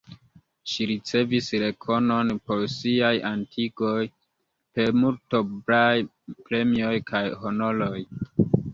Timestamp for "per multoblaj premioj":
4.79-6.95